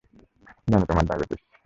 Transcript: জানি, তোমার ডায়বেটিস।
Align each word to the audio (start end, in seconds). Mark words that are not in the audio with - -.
জানি, 0.67 0.85
তোমার 0.85 1.05
ডায়বেটিস। 1.05 1.41